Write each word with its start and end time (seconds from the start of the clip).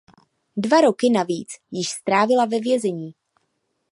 Dva 0.57 0.81
roky 0.81 1.09
navíc 1.09 1.47
již 1.71 1.89
strávila 1.89 2.45
ve 2.45 2.59
vězení. 2.59 3.13